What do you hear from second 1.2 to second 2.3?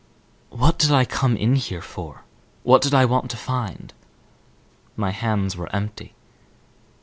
in here for?